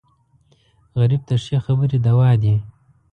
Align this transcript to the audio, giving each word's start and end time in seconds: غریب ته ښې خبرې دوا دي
غریب 0.99 1.21
ته 1.27 1.35
ښې 1.43 1.57
خبرې 1.65 1.97
دوا 2.05 2.29
دي 2.41 2.55